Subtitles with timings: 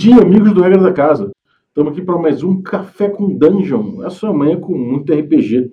[0.00, 1.30] dia, amigos do Regra da Casa.
[1.68, 5.72] Estamos aqui para mais um Café com Dungeon, a sua manhã com muito RPG.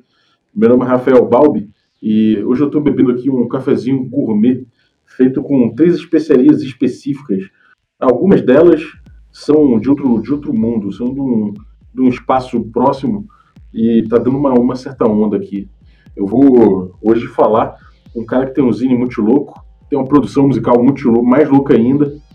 [0.54, 1.70] Meu nome é Rafael Balbi
[2.04, 4.68] e hoje eu estou bebendo aqui um cafezinho gourmet
[5.06, 7.50] feito com três especiarias específicas.
[7.98, 8.84] Algumas delas
[9.32, 11.54] são de outro, de outro mundo, são de um,
[11.96, 13.26] de um espaço próximo
[13.74, 15.70] e está dando uma, uma certa onda aqui.
[16.14, 17.78] Eu vou hoje falar
[18.14, 21.50] um cara que tem um zine muito louco, tem uma produção musical muito louca, mais
[21.50, 22.27] louca ainda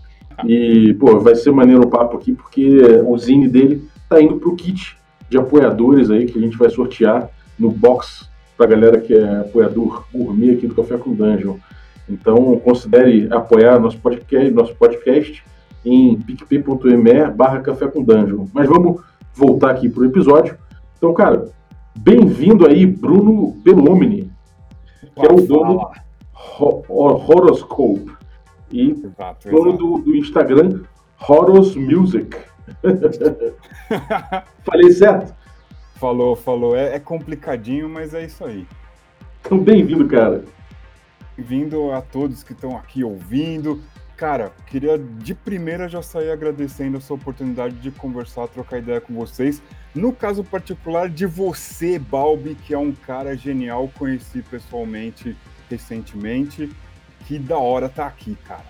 [0.46, 4.56] e, pô, vai ser maneiro o papo aqui, porque o zine dele tá indo pro
[4.56, 4.96] kit
[5.28, 10.04] de apoiadores aí que a gente vai sortear no box pra galera que é apoiador
[10.12, 11.56] gourmet aqui do Café com Dungeon.
[12.08, 15.42] Então, considere apoiar nosso podcast, nosso podcast
[15.84, 18.46] em picpay.me barra Café com Dungeon.
[18.52, 19.00] Mas vamos
[19.34, 20.56] voltar aqui pro episódio.
[20.96, 21.48] Então, cara,
[21.96, 24.30] bem-vindo aí, Bruno Belomini,
[25.16, 25.90] que é o dono
[26.88, 28.12] Horoscope.
[28.72, 30.82] E exato, dono do, do, Instagram,
[31.28, 32.34] Horus Music.
[34.64, 35.34] Falei certo?
[35.96, 36.74] Falou, falou.
[36.74, 38.66] É, é, complicadinho, mas é isso aí.
[39.40, 40.42] Então, bem-vindo, cara.
[41.36, 43.82] Bem-vindo a todos que estão aqui ouvindo.
[44.16, 49.62] Cara, queria de primeira já sair agradecendo essa oportunidade de conversar, trocar ideia com vocês.
[49.94, 55.36] No caso particular de você, Balbi, que é um cara genial, conheci pessoalmente
[55.68, 56.70] recentemente
[57.26, 58.64] que da hora tá aqui, cara.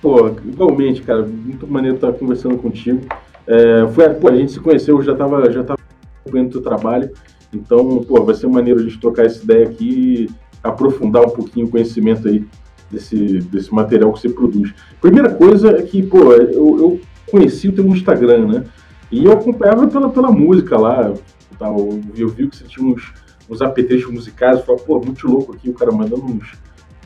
[0.00, 1.22] Pô, igualmente, cara.
[1.22, 3.00] Muito maneiro estar conversando contigo.
[3.46, 5.80] É, foi, pô, a gente se conheceu, já tava, já tava
[6.20, 7.10] acompanhando o teu trabalho.
[7.52, 10.30] Então, pô, vai ser maneiro a gente trocar essa ideia aqui e
[10.62, 12.44] aprofundar um pouquinho o conhecimento aí
[12.90, 14.74] desse, desse material que você produz.
[15.00, 18.64] Primeira coisa é que, pô, eu, eu conheci o teu Instagram, né?
[19.10, 21.14] E eu acompanhava pela, pela música lá.
[21.58, 21.76] Tal.
[22.16, 23.12] Eu vi que você tinha uns,
[23.48, 24.58] uns apetrechos musicais.
[24.58, 26.52] Eu falei, pô, muito louco aqui, o cara mandando uns,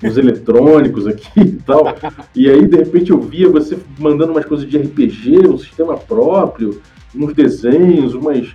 [0.03, 1.95] os eletrônicos aqui e tal.
[2.35, 6.81] E aí, de repente, eu via você mandando umas coisas de RPG, um sistema próprio,
[7.15, 8.49] uns desenhos, umas,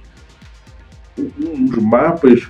[1.18, 2.48] uns mapas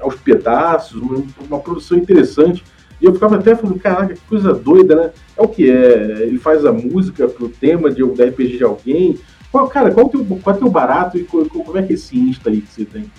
[0.00, 2.64] aos pedaços, uma, uma produção interessante.
[3.00, 5.10] E eu ficava até falando, caraca, que coisa doida, né?
[5.36, 6.22] É o que é?
[6.22, 9.18] Ele faz a música pro tema de, da RPG de alguém.
[9.50, 11.92] Qual, cara, qual é o teu, qual é o teu barato e como é que
[11.92, 13.10] é esse Insta aí que você tem?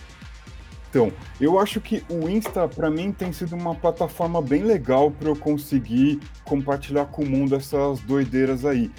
[0.93, 1.11] Então,
[1.41, 5.35] eu acho que o Insta, para mim, tem sido uma plataforma bem legal para eu
[5.35, 8.91] conseguir compartilhar com o mundo essas doideiras aí.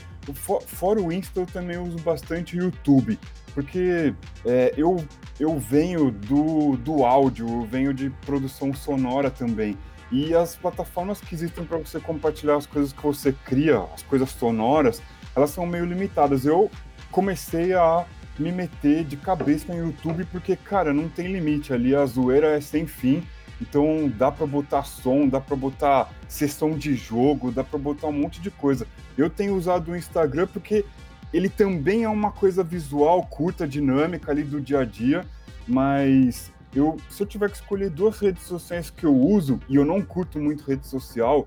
[0.66, 3.16] Fora o Insta, eu também uso bastante o YouTube,
[3.54, 4.12] porque
[4.44, 4.96] é, eu,
[5.38, 9.78] eu venho do, do áudio, eu venho de produção sonora também.
[10.10, 14.30] E as plataformas que existem para você compartilhar as coisas que você cria, as coisas
[14.30, 15.00] sonoras,
[15.36, 16.44] elas são meio limitadas.
[16.44, 16.68] Eu
[17.12, 18.04] comecei a
[18.38, 22.60] me meter de cabeça no YouTube, porque, cara, não tem limite ali, a zoeira é
[22.60, 23.22] sem fim.
[23.60, 28.12] Então dá para botar som, dá para botar sessão de jogo, dá para botar um
[28.12, 28.86] monte de coisa.
[29.16, 30.84] Eu tenho usado o Instagram porque
[31.32, 35.24] ele também é uma coisa visual, curta, dinâmica ali do dia a dia,
[35.66, 39.84] mas eu, se eu tiver que escolher duas redes sociais que eu uso, e eu
[39.84, 41.46] não curto muito rede social,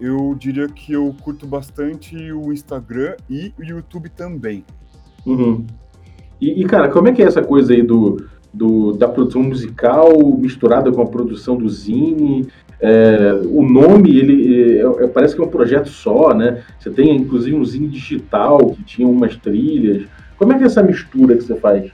[0.00, 4.64] eu diria que eu curto bastante o Instagram e o YouTube também.
[5.26, 5.66] Uhum.
[6.40, 10.16] E, e, cara, como é que é essa coisa aí do, do, da produção musical
[10.38, 12.48] misturada com a produção do Zine?
[12.80, 16.62] É, o nome, ele é, é, parece que é um projeto só, né?
[16.78, 20.04] Você tem inclusive um Zine digital que tinha umas trilhas.
[20.38, 21.90] Como é que é essa mistura que você faz?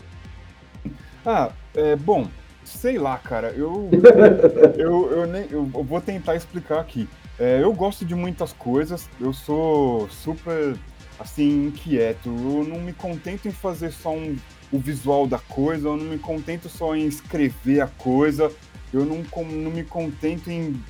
[1.24, 2.28] Ah, é, bom,
[2.69, 3.49] sei lá, cara.
[3.49, 3.88] Eu,
[4.77, 7.09] eu, eu, nem, eu vou tentar explicar aqui.
[7.38, 10.76] É, eu gosto de muitas coisas, eu sou super
[11.19, 12.28] assim, inquieto.
[12.28, 14.37] Eu não me contento em fazer só um,
[14.72, 18.50] o visual da coisa, eu não me contento só em escrever a coisa,
[18.93, 20.81] eu não, não me contento em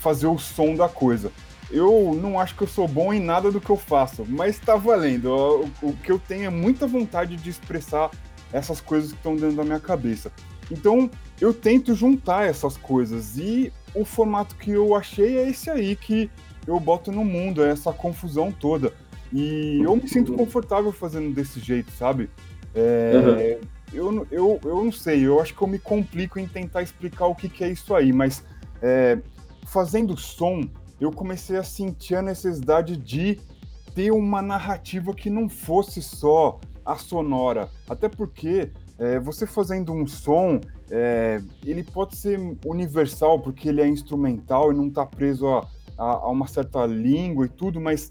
[0.00, 1.32] fazer o som da coisa.
[1.70, 4.76] Eu não acho que eu sou bom em nada do que eu faço, mas tá
[4.76, 5.26] valendo.
[5.82, 8.10] O, o que eu tenho é muita vontade de expressar
[8.52, 10.30] essas coisas que estão dentro da minha cabeça.
[10.70, 15.94] Então, eu tento juntar essas coisas e o formato que eu achei é esse aí
[15.94, 16.30] que
[16.66, 18.92] eu boto no mundo, é essa confusão toda.
[19.32, 22.30] E eu me sinto confortável fazendo desse jeito, sabe?
[22.74, 23.68] É, uhum.
[23.92, 27.34] eu, eu, eu não sei, eu acho que eu me complico em tentar explicar o
[27.34, 28.44] que, que é isso aí, mas
[28.82, 29.18] é,
[29.66, 30.68] fazendo som,
[31.00, 33.38] eu comecei a sentir a necessidade de
[33.94, 37.70] ter uma narrativa que não fosse só a sonora.
[37.88, 38.70] Até porque
[39.04, 40.60] é, você fazendo um som,
[40.90, 45.66] é, ele pode ser universal, porque ele é instrumental e não está preso a,
[45.98, 48.10] a, a, uma certa língua e tudo, mas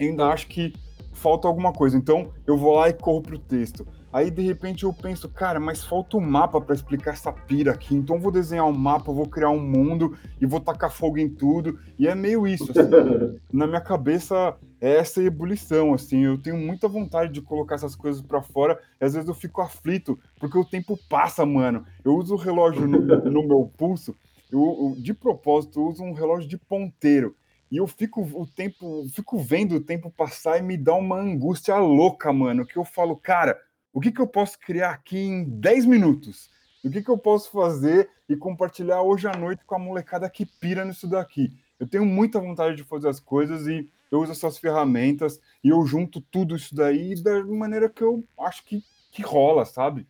[0.00, 0.72] ainda acho que
[1.12, 1.96] falta alguma coisa.
[1.96, 3.86] Então eu vou lá e corro pro texto.
[4.16, 7.94] Aí de repente eu penso, cara, mas falta um mapa para explicar essa pira aqui.
[7.94, 11.28] Então eu vou desenhar um mapa, vou criar um mundo e vou tacar fogo em
[11.28, 11.78] tudo.
[11.98, 12.88] E é meio isso, assim.
[13.52, 17.94] Na minha cabeça, é, é essa ebulição, assim, eu tenho muita vontade de colocar essas
[17.94, 21.84] coisas para fora, e às vezes eu fico aflito, porque o tempo passa, mano.
[22.02, 22.98] Eu uso o relógio no,
[23.30, 24.16] no meu pulso,
[24.50, 27.36] eu, eu, de propósito, eu uso um relógio de ponteiro,
[27.70, 31.76] e eu fico o tempo, fico vendo o tempo passar e me dá uma angústia
[31.76, 33.60] louca, mano, que eu falo, cara,
[33.96, 36.50] o que que eu posso criar aqui em 10 minutos?
[36.84, 40.44] O que que eu posso fazer e compartilhar hoje à noite com a molecada que
[40.44, 41.50] pira nisso daqui?
[41.80, 45.80] Eu tenho muita vontade de fazer as coisas e eu uso essas ferramentas e eu
[45.86, 50.06] junto tudo isso daí da maneira que eu acho que, que rola, sabe?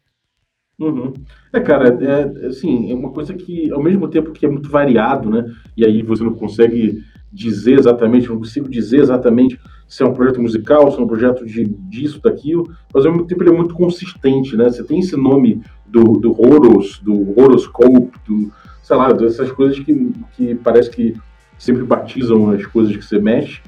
[0.81, 1.13] Uhum.
[1.53, 5.31] É, cara, é, assim, é uma coisa que, ao mesmo tempo que é muito variado,
[5.31, 5.45] né?
[5.77, 9.57] E aí você não consegue dizer exatamente, não consigo dizer exatamente
[9.89, 13.27] se é um projeto musical, se é um projeto de disso, daquilo, mas ao mesmo
[13.27, 14.69] tempo ele é muito consistente, né?
[14.69, 18.53] Você tem esse nome do, do Horos, do Horoscope, do,
[18.83, 21.15] sei lá, dessas coisas que, que parece que
[21.59, 23.61] sempre batizam as coisas que você mexe,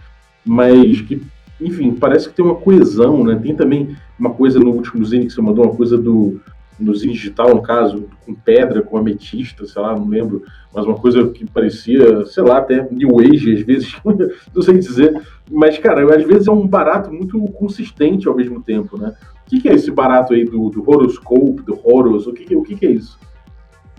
[0.45, 1.23] mas que,
[1.61, 3.37] enfim, parece que tem uma coesão, né?
[3.37, 6.41] Tem também uma coisa no último zine que você mandou, uma coisa do
[6.95, 11.29] zine digital, no caso, com pedra, com ametista, sei lá, não lembro, mas uma coisa
[11.29, 13.97] que parecia, sei lá, até New Age, às vezes,
[14.55, 15.21] não sei dizer,
[15.51, 19.15] mas, cara, às vezes é um barato muito consistente ao mesmo tempo, né?
[19.47, 22.63] O que, que é esse barato aí do, do horoscope, do Horus, o que, o
[22.63, 23.19] que, que é isso?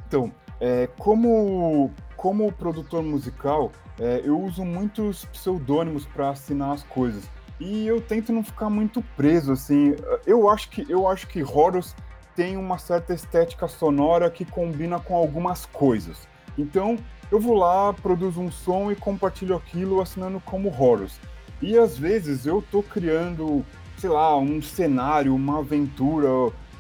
[0.07, 7.29] Então, é, como, como produtor musical, é, eu uso muitos pseudônimos para assinar as coisas.
[7.59, 9.93] E eu tento não ficar muito preso, assim.
[10.25, 11.93] Eu acho que eu acho que Horus
[12.39, 16.25] tem uma certa estética sonora que combina com algumas coisas.
[16.57, 16.97] Então,
[17.29, 21.19] eu vou lá, produzo um som e compartilho aquilo assinando como Horus.
[21.61, 23.65] E às vezes eu tô criando,
[23.97, 26.29] sei lá, um cenário, uma aventura,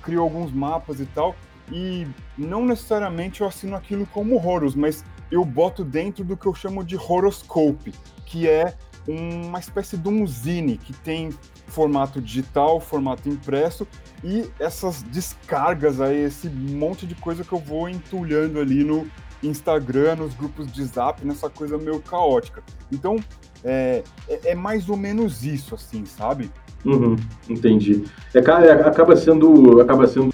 [0.01, 1.35] crio alguns mapas e tal,
[1.69, 2.07] e
[2.37, 6.85] não necessariamente eu assino aquilo como Horus, mas eu boto dentro do que eu chamo
[6.85, 7.93] de horoscope,
[8.25, 8.75] que é
[9.05, 11.31] uma espécie de um zine que tem
[11.69, 13.87] formato digital, formato impresso
[14.23, 19.07] e essas descargas aí, esse monte de coisa que eu vou entulhando ali no
[19.41, 22.61] Instagram, nos grupos de Zap, nessa coisa meio caótica.
[22.91, 23.17] Então,
[23.63, 26.51] é, é, é mais ou menos isso, assim, sabe?
[26.85, 27.15] Uhum,
[27.49, 28.03] entendi.
[28.33, 30.33] É, acaba sendo, acaba sendo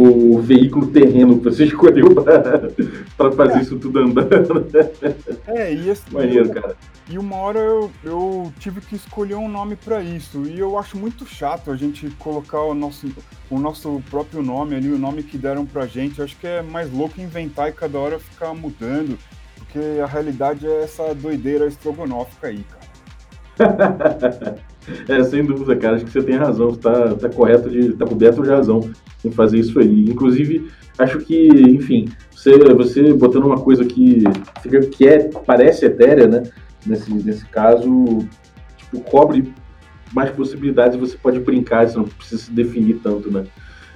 [0.00, 2.14] o veículo terreno que você escolheu
[3.16, 3.62] para fazer é.
[3.62, 4.68] isso tudo andando.
[5.46, 6.76] É, e esse, Maneiro, cara.
[7.10, 10.44] E uma hora eu, eu tive que escolher um nome para isso.
[10.44, 13.08] E eu acho muito chato a gente colocar o nosso,
[13.50, 16.20] o nosso próprio nome ali, o nome que deram pra gente.
[16.20, 19.18] Eu acho que é mais louco inventar e cada hora ficar mudando.
[19.56, 22.87] Porque a realidade é essa doideira estrogonófica aí, cara.
[25.08, 25.96] é, sem dúvida, cara.
[25.96, 26.70] Acho que você tem razão.
[26.70, 28.80] Você tá, tá correto, de, tá coberto de razão
[29.24, 30.04] em fazer isso aí.
[30.04, 30.68] Inclusive,
[30.98, 34.22] acho que, enfim, você, você botando uma coisa que,
[34.92, 36.42] que é, parece etérea, né?
[36.86, 38.18] nesse, nesse caso,
[38.76, 39.52] tipo, cobre
[40.12, 43.44] mais possibilidades você pode brincar, você não precisa se definir tanto, né?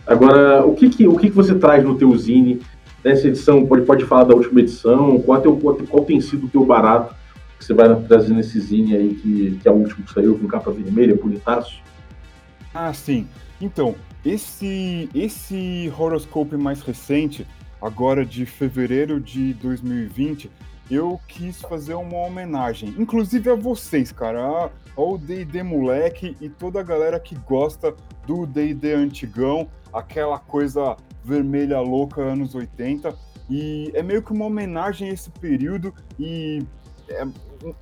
[0.07, 2.61] Agora, o que que, o que, que você traz no teu zine?
[3.03, 6.49] Nessa edição, pode, pode falar da última edição, qual, teu, qual, qual tem sido o
[6.49, 7.15] teu barato
[7.65, 10.71] você vai trazer nesse zine aí, que, que é o último que saiu, com capa
[10.71, 11.81] vermelha, bonitaço?
[12.75, 13.29] Ah, sim.
[13.61, 13.95] Então,
[14.25, 17.47] esse, esse horoscope mais recente,
[17.81, 20.51] agora de fevereiro de 2020,
[20.91, 26.83] eu quis fazer uma homenagem, inclusive a vocês, cara, ao D&D moleque e toda a
[26.83, 27.95] galera que gosta
[28.27, 33.15] do D&D antigão, aquela coisa vermelha louca anos 80,
[33.49, 36.65] e é meio que uma homenagem a esse período e
[37.09, 37.27] é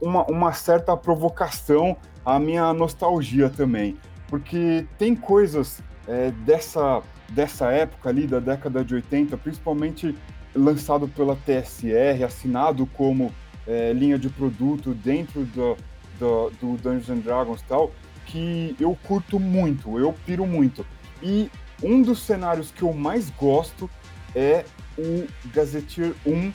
[0.01, 3.97] uma, uma certa provocação à minha nostalgia também,
[4.29, 10.15] porque tem coisas é, dessa, dessa época ali, da década de 80, principalmente
[10.55, 13.33] lançado pela TSR, assinado como
[13.67, 15.77] é, linha de produto dentro do,
[16.19, 17.93] do, do Dungeons and Dragons e tal,
[18.27, 20.85] que eu curto muito, eu piro muito.
[21.23, 21.51] E
[21.83, 23.89] um dos cenários que eu mais gosto
[24.35, 24.65] é
[24.99, 26.53] o Gazetteer 1,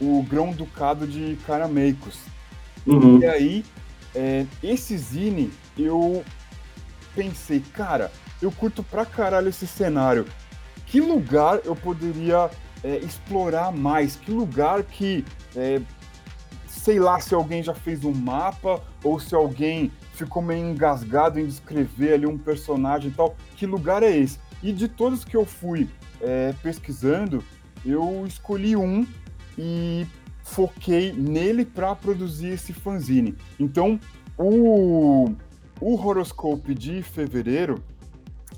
[0.00, 2.20] o Grão-Ducado de Carameicos.
[2.92, 3.20] Uhum.
[3.20, 3.64] E aí,
[4.14, 6.24] é, esse zine, eu
[7.14, 10.26] pensei, cara, eu curto pra caralho esse cenário.
[10.86, 12.50] Que lugar eu poderia
[12.82, 14.16] é, explorar mais?
[14.16, 15.80] Que lugar que, é,
[16.66, 21.46] sei lá, se alguém já fez um mapa ou se alguém ficou meio engasgado em
[21.46, 24.38] descrever ali um personagem e tal, que lugar é esse?
[24.62, 25.88] E de todos que eu fui
[26.20, 27.44] é, pesquisando,
[27.84, 29.06] eu escolhi um
[29.56, 30.06] e
[30.48, 33.34] foquei nele para produzir esse fanzine.
[33.58, 34.00] Então,
[34.36, 35.30] o,
[35.80, 37.82] o horoscope de fevereiro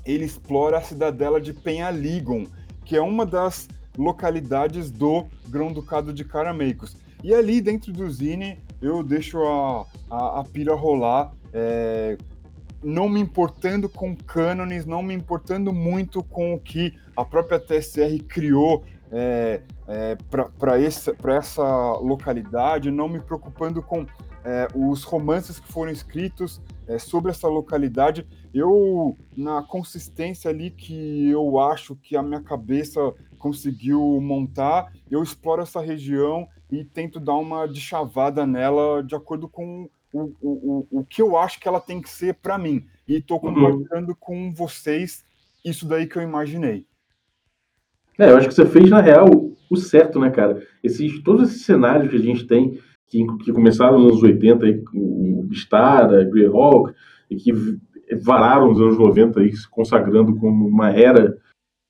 [0.05, 2.47] ele explora a cidadela de Penhaligon,
[2.85, 3.67] que é uma das
[3.97, 6.97] localidades do Grão-Ducado de Carameicos.
[7.23, 12.17] E ali dentro do Zine eu deixo a, a, a, pira rolar é,
[12.83, 18.23] não me importando com cânones, não me importando muito com o que a própria TSR
[18.27, 20.17] criou é, é,
[20.57, 24.05] para essa, essa localidade, não me preocupando com
[24.43, 28.25] é, os romances que foram escritos é, sobre essa localidade.
[28.53, 35.61] Eu, na consistência ali que eu acho que a minha cabeça conseguiu montar, eu exploro
[35.61, 41.05] essa região e tento dar uma deschavada nela de acordo com o, o, o, o
[41.05, 42.85] que eu acho que ela tem que ser para mim.
[43.07, 43.53] E estou uhum.
[43.53, 44.15] compartilhando uhum.
[44.19, 45.25] com vocês
[45.65, 46.85] isso daí que eu imaginei.
[48.21, 49.27] É, eu acho que você fez, na real,
[49.67, 50.61] o certo, né, cara?
[50.83, 54.83] Esses, todos esses cenários que a gente tem, que, que começaram nos anos 80, aí,
[54.93, 56.93] o Star, a Greyhawk,
[57.31, 57.51] e que
[58.21, 61.35] vararam nos anos 90, aí, se consagrando como uma era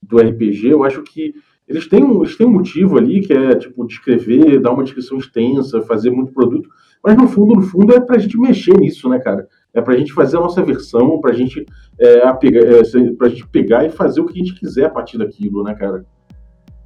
[0.02, 1.34] do RPG, eu acho que
[1.68, 5.18] eles têm, um, eles têm um motivo ali, que é, tipo, descrever, dar uma descrição
[5.18, 6.70] extensa, fazer muito produto,
[7.04, 9.50] mas no fundo, no fundo, é pra gente mexer nisso, né, cara?
[9.74, 11.66] É pra gente fazer a nossa versão, pra gente,
[12.00, 15.18] é, apegar, é, pra gente pegar e fazer o que a gente quiser a partir
[15.18, 16.06] daquilo, né, cara?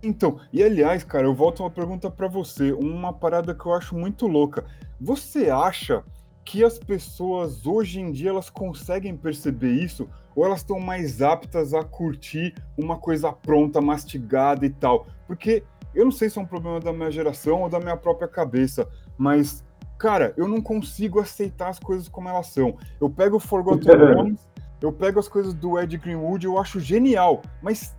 [0.06, 3.96] Então, e aliás, cara, eu volto uma pergunta para você, uma parada que eu acho
[3.96, 4.64] muito louca.
[5.02, 6.04] Você acha
[6.44, 11.74] que as pessoas hoje em dia elas conseguem perceber isso ou elas estão mais aptas
[11.74, 15.08] a curtir uma coisa pronta, mastigada e tal?
[15.26, 15.64] Porque
[15.96, 18.88] eu não sei se é um problema da minha geração ou da minha própria cabeça,
[19.18, 19.64] mas
[19.98, 22.78] cara, eu não consigo aceitar as coisas como elas são.
[23.02, 24.48] Eu pego o Forgotten Realms,
[24.80, 27.96] eu pego as coisas do Ed Greenwood, eu acho genial, mas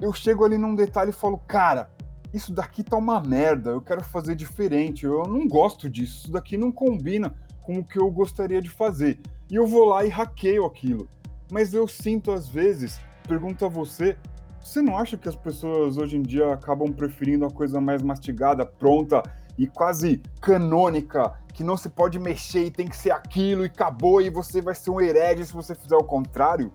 [0.00, 1.90] eu chego ali num detalhe e falo, cara,
[2.32, 6.56] isso daqui tá uma merda, eu quero fazer diferente, eu não gosto disso, isso daqui
[6.56, 9.20] não combina com o que eu gostaria de fazer.
[9.50, 11.08] E eu vou lá e hackeio aquilo.
[11.50, 14.16] Mas eu sinto às vezes, pergunto a você,
[14.60, 18.66] você não acha que as pessoas hoje em dia acabam preferindo a coisa mais mastigada,
[18.66, 19.22] pronta
[19.56, 24.20] e quase canônica, que não se pode mexer e tem que ser aquilo e acabou
[24.20, 26.70] e você vai ser um herege se você fizer o contrário?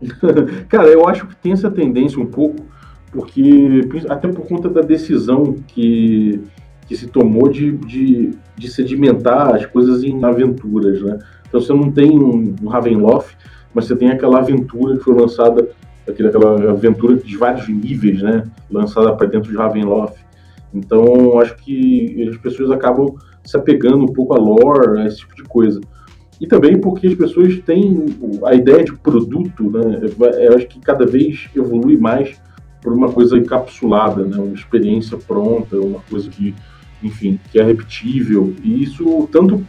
[0.68, 2.64] Cara, eu acho que tem essa tendência um pouco,
[3.10, 6.40] porque até por conta da decisão que,
[6.86, 11.18] que se tomou de, de, de sedimentar as coisas em aventuras, né?
[11.48, 13.36] Então você não tem um, um Ravenloft,
[13.72, 15.68] mas você tem aquela aventura que foi lançada,
[16.08, 18.44] aquela, aquela aventura de vários níveis, né?
[18.70, 20.18] Lançada para dentro de Ravenloft.
[20.74, 25.34] Então acho que as pessoas acabam se apegando um pouco a lore, a esse tipo
[25.36, 25.80] de coisa.
[26.40, 28.06] E também porque as pessoas têm
[28.44, 30.00] a ideia de produto, né?
[30.38, 32.40] Eu acho que cada vez evolui mais
[32.82, 34.36] por uma coisa encapsulada, né?
[34.36, 36.54] Uma experiência pronta, uma coisa que,
[37.02, 38.54] enfim, que é repetível.
[38.62, 39.64] E isso tanto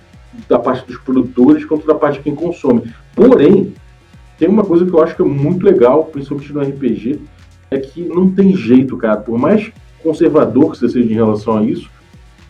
[0.47, 2.83] da parte dos produtores quanto da parte de quem consome.
[3.15, 3.73] Porém,
[4.37, 7.19] tem uma coisa que eu acho que é muito legal, principalmente no RPG,
[7.71, 9.17] é que não tem jeito, cara.
[9.17, 9.71] Por mais
[10.03, 11.89] conservador que você seja em relação a isso,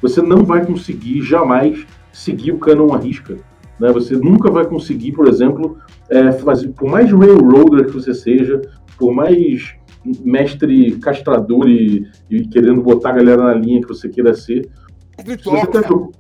[0.01, 3.37] você não vai conseguir jamais seguir o canon à risca.
[3.79, 3.91] Né?
[3.91, 5.77] Você nunca vai conseguir, por exemplo,
[6.09, 8.61] é, fazer, por mais railroader que você seja,
[8.97, 9.75] por mais
[10.23, 14.69] mestre castrador e, e, querendo botar a galera na linha que você queira ser.
[15.17, 16.11] Mestre tóxico.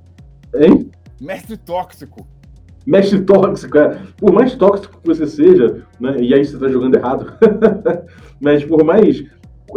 [0.51, 0.65] Tá...
[0.65, 0.89] Hein?
[1.21, 2.27] Mestre tóxico.
[2.85, 3.99] Mestre tóxico, é.
[4.17, 6.17] Por mais tóxico que você seja, né?
[6.19, 7.33] E aí você está jogando errado.
[8.39, 9.23] Mas por mais,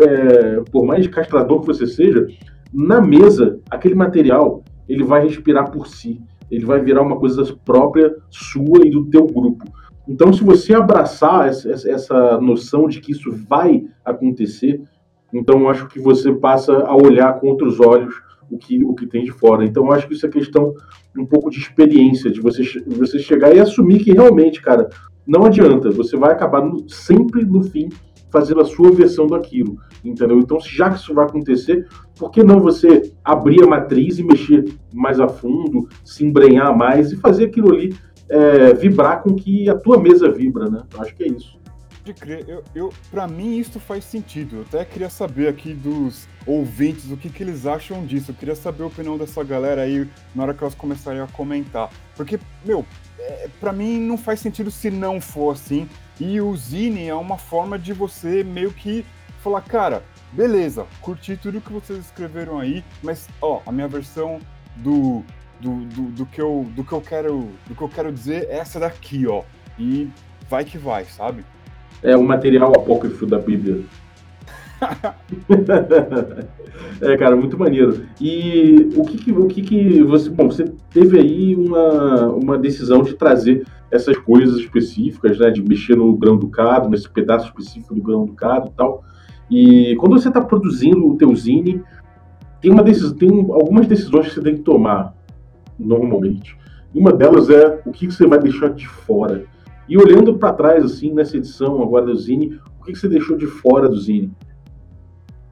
[0.01, 2.27] é, por mais castrador que você seja,
[2.73, 6.21] na mesa, aquele material ele vai respirar por si
[6.51, 9.65] ele vai virar uma coisa própria sua e do teu grupo.
[10.09, 14.83] Então, se você abraçar essa, essa noção de que isso vai acontecer,
[15.33, 18.15] então acho que você passa a olhar com outros olhos
[18.51, 19.65] o que, o que tem de fora.
[19.65, 20.75] Então, acho que isso é questão
[21.17, 24.89] um pouco de experiência, de você, você chegar e assumir que realmente, cara,
[25.27, 27.89] não adianta, você vai acabar no, sempre no fim
[28.31, 30.39] fazendo a sua versão daquilo, entendeu?
[30.39, 31.87] Então, já que isso vai acontecer,
[32.19, 37.13] por que não você abrir a matriz e mexer mais a fundo, se embrenhar mais
[37.13, 37.95] e fazer aquilo ali
[38.31, 40.83] é, vibrar com que a tua mesa vibra, né?
[40.95, 41.59] Eu acho que é isso.
[42.05, 44.57] De crer, eu, eu, para mim isso faz sentido.
[44.57, 48.31] Eu até queria saber aqui dos ouvintes o que, que eles acham disso.
[48.31, 51.91] Eu queria saber a opinião dessa galera aí na hora que elas começarem a comentar.
[52.17, 52.87] Porque, meu,
[53.19, 55.89] é, para mim não faz sentido se não for assim.
[56.21, 59.07] E o Zine é uma forma de você meio que
[59.43, 64.39] falar, cara, beleza, curti tudo que vocês escreveram aí, mas ó, a minha versão
[64.77, 65.25] do,
[65.59, 68.59] do, do, do, que eu, do que eu quero do que eu quero dizer é
[68.59, 69.43] essa daqui, ó.
[69.79, 70.11] E
[70.49, 71.43] vai que vai, sabe?
[72.03, 73.83] É o material apócrifo da Bíblia.
[77.01, 78.05] é, cara, muito maneiro.
[78.21, 80.31] E o que que, o que, que você.
[80.31, 85.97] Bom, você teve aí uma, uma decisão de trazer essas coisas específicas, né, de mexer
[85.97, 89.05] no grão-ducado, nesse pedaço específico do grão-ducado e tal.
[89.51, 91.83] E quando você está produzindo o teu zine,
[92.61, 95.13] tem, uma decisão, tem algumas decisões que você tem que tomar,
[95.79, 96.57] normalmente.
[96.95, 99.45] Uma delas é o que você vai deixar de fora.
[99.89, 103.47] E olhando para trás, assim, nessa edição agora do Zine, o que você deixou de
[103.47, 104.31] fora do Zine?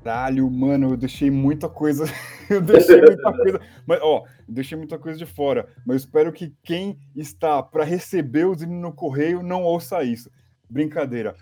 [0.03, 2.05] Caralho, mano, eu deixei muita coisa.
[2.49, 3.61] eu deixei muita coisa.
[3.87, 5.69] Mas, ó, deixei muita coisa de fora.
[5.85, 10.31] Mas espero que quem está para receber o Zine no correio não ouça isso.
[10.71, 11.35] Brincadeira.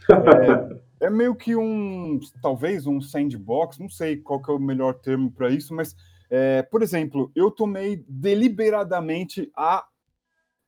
[1.00, 4.94] É, é, meio que um, talvez um sandbox, não sei qual que é o melhor
[4.94, 5.94] termo para isso, mas,
[6.30, 9.84] é, por exemplo, eu tomei deliberadamente a,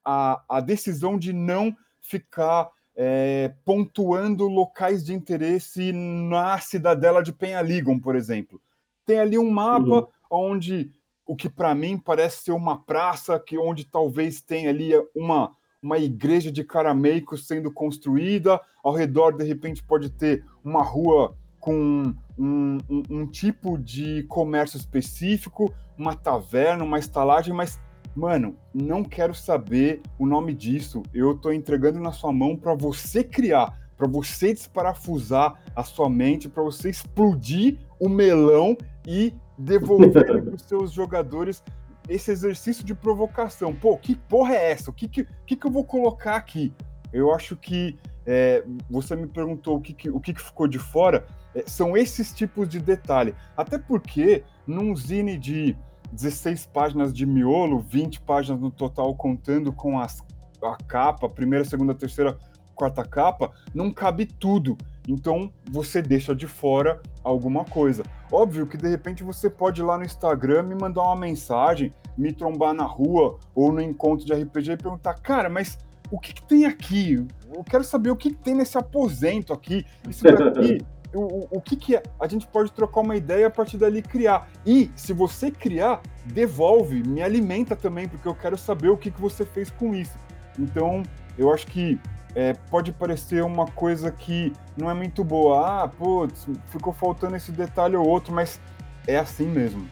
[0.04, 2.68] a, a decisão de não ficar
[3.00, 8.60] é, pontuando locais de interesse na cidadela de Penhaligon, por exemplo.
[9.06, 10.06] Tem ali um mapa uhum.
[10.28, 10.90] onde
[11.24, 15.96] o que para mim parece ser uma praça, que onde talvez tenha ali uma, uma
[15.96, 22.78] igreja de carameicos sendo construída, ao redor de repente pode ter uma rua com um,
[22.88, 27.78] um, um tipo de comércio específico, uma taverna, uma estalagem, mas
[28.18, 31.04] Mano, não quero saber o nome disso.
[31.14, 36.48] Eu tô entregando na sua mão para você criar, para você desparafusar a sua mente,
[36.48, 41.62] para você explodir o melão e devolver para os seus jogadores
[42.08, 43.72] esse exercício de provocação.
[43.72, 44.90] Pô, que porra é essa?
[44.90, 46.74] O que, que, que, que eu vou colocar aqui?
[47.12, 47.96] Eu acho que
[48.26, 51.24] é, você me perguntou o que, que o que, que ficou de fora.
[51.54, 53.32] É, são esses tipos de detalhe.
[53.56, 55.76] Até porque num zine de
[56.12, 60.22] 16 páginas de miolo, 20 páginas no total, contando com as,
[60.62, 62.36] a capa, primeira, segunda, terceira,
[62.74, 64.76] quarta capa, não cabe tudo.
[65.06, 68.02] Então você deixa de fora alguma coisa.
[68.30, 72.32] Óbvio que de repente você pode ir lá no Instagram me mandar uma mensagem, me
[72.32, 75.78] trombar na rua ou no encontro de RPG e perguntar, cara, mas
[76.10, 77.26] o que, que tem aqui?
[77.52, 79.84] Eu quero saber o que, que tem nesse aposento aqui.
[80.08, 80.84] Isso daqui
[81.14, 82.02] o, o que, que é?
[82.20, 84.48] A gente pode trocar uma ideia a partir dali criar.
[84.66, 89.20] E se você criar, devolve, me alimenta também, porque eu quero saber o que, que
[89.20, 90.18] você fez com isso.
[90.58, 91.02] Então,
[91.38, 91.98] eu acho que
[92.34, 95.84] é, pode parecer uma coisa que não é muito boa.
[95.84, 98.60] Ah, putz, ficou faltando esse detalhe ou outro, mas
[99.06, 99.86] é assim mesmo.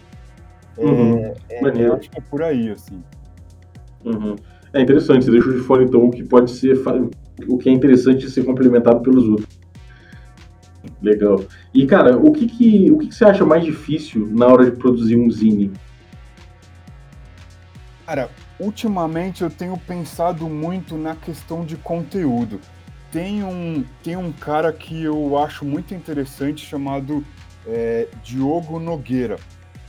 [0.76, 1.34] É, uhum.
[1.48, 3.02] É, eu acho que é por aí, assim.
[4.04, 4.36] Uhum.
[4.72, 6.76] É interessante, você deixou de fora então o que pode ser,
[7.48, 9.45] o que é interessante ser complementado pelos outros.
[11.02, 11.44] Legal.
[11.72, 14.76] E, cara, o que, que, o que, que você acha mais difícil na hora de
[14.76, 15.72] produzir um zine?
[18.06, 22.60] Cara, ultimamente eu tenho pensado muito na questão de conteúdo.
[23.10, 27.24] Tem um, tem um cara que eu acho muito interessante chamado
[27.66, 29.38] é, Diogo Nogueira.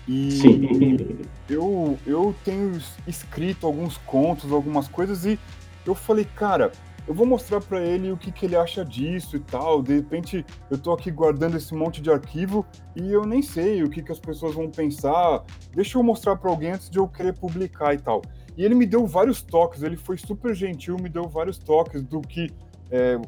[0.08, 1.20] E Sim.
[1.50, 5.38] Eu, eu tenho escrito alguns contos, algumas coisas, e
[5.86, 6.72] eu falei, cara,
[7.08, 9.82] eu vou mostrar para ele o que, que ele acha disso e tal.
[9.82, 12.66] De repente, eu tô aqui guardando esse monte de arquivo
[12.96, 15.46] e eu nem sei o que, que as pessoas vão pensar.
[15.74, 18.22] Deixa eu mostrar para alguém antes de eu querer publicar e tal.
[18.58, 22.20] E ele me deu vários toques, ele foi super gentil, me deu vários toques do
[22.20, 22.52] que.
[22.90, 23.20] É,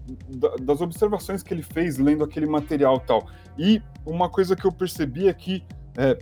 [0.61, 3.27] das observações que ele fez lendo aquele material e tal.
[3.57, 5.65] E uma coisa que eu percebi é que
[5.97, 6.17] é,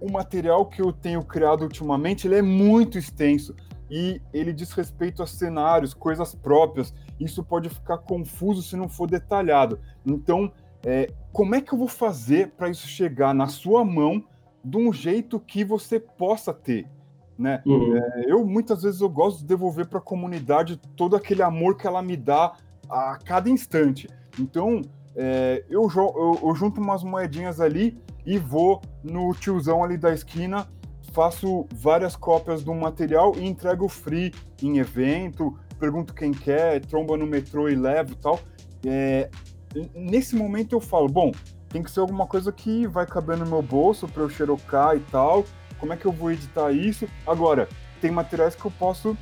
[0.00, 3.54] o material que eu tenho criado ultimamente ele é muito extenso
[3.94, 6.94] e ele diz respeito a cenários, coisas próprias.
[7.20, 9.78] Isso pode ficar confuso se não for detalhado.
[10.06, 10.50] Então,
[10.82, 14.24] é, como é que eu vou fazer para isso chegar na sua mão
[14.64, 16.88] de um jeito que você possa ter?
[17.38, 17.62] Né?
[17.66, 17.94] Uhum.
[17.94, 21.86] É, eu muitas vezes eu gosto de devolver para a comunidade todo aquele amor que
[21.86, 22.54] ela me dá
[22.88, 24.08] a cada instante.
[24.40, 24.80] Então,
[25.14, 30.66] é, eu, eu, eu junto umas moedinhas ali e vou no tiozão ali da esquina
[31.12, 37.26] faço várias cópias do material e entrego free em evento, pergunto quem quer, tromba no
[37.26, 38.40] metrô e levo tal.
[38.86, 39.28] É,
[39.94, 41.32] nesse momento eu falo, bom,
[41.68, 45.00] tem que ser alguma coisa que vai caber no meu bolso para eu xerocar e
[45.00, 45.44] tal.
[45.78, 47.08] Como é que eu vou editar isso?
[47.26, 47.68] Agora,
[48.00, 49.16] tem materiais que eu posso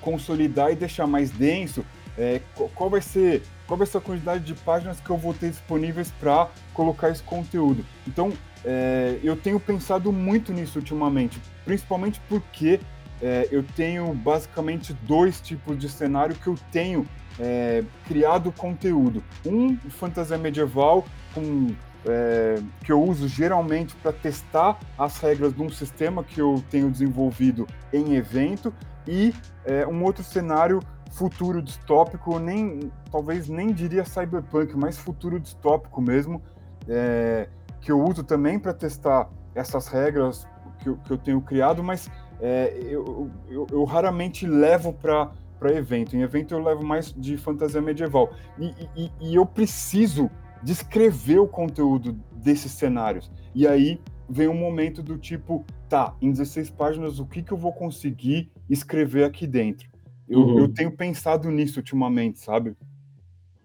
[0.00, 1.84] consolidar e deixar mais denso.
[2.18, 2.40] É,
[2.74, 6.10] qual vai ser qual vai ser a quantidade de páginas que eu vou ter disponíveis
[6.10, 7.86] para colocar esse conteúdo?
[8.04, 8.32] Então,
[8.64, 12.80] é, eu tenho pensado muito nisso ultimamente, principalmente porque
[13.22, 17.06] é, eu tenho basicamente dois tipos de cenário que eu tenho
[17.38, 19.22] é, criado conteúdo.
[19.44, 21.68] Um, fantasia medieval, com,
[22.06, 26.90] é, que eu uso geralmente para testar as regras de um sistema que eu tenho
[26.90, 28.72] desenvolvido em evento,
[29.06, 36.00] e é, um outro cenário futuro distópico, nem talvez nem diria cyberpunk, mas futuro distópico
[36.00, 36.40] mesmo.
[36.88, 37.48] É,
[37.80, 40.46] que eu uso também para testar essas regras
[40.80, 45.30] que eu, que eu tenho criado, mas é, eu, eu, eu, raramente levo para
[45.74, 46.16] evento.
[46.16, 48.32] Em evento eu levo mais de fantasia medieval.
[48.58, 50.30] E, e, e eu preciso
[50.62, 53.30] descrever o conteúdo desses cenários.
[53.54, 57.58] E aí vem um momento do tipo, tá, em 16 páginas, o que, que eu
[57.58, 59.88] vou conseguir escrever aqui dentro?
[60.28, 60.58] Eu, uhum.
[60.60, 62.76] eu tenho pensado nisso ultimamente, sabe?